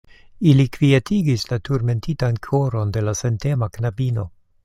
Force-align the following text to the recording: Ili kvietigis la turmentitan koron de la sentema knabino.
Ili 0.51 0.63
kvietigis 0.75 1.43
la 1.51 1.59
turmentitan 1.69 2.41
koron 2.49 2.95
de 2.97 3.05
la 3.09 3.15
sentema 3.23 3.69
knabino. 3.79 4.29